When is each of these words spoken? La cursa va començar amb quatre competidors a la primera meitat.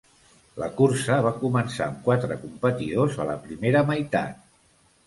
La 0.61 0.69
cursa 0.79 1.17
va 1.27 1.33
començar 1.43 1.83
amb 1.89 2.01
quatre 2.09 2.39
competidors 2.47 3.21
a 3.27 3.31
la 3.33 3.39
primera 3.47 3.87
meitat. 3.93 4.47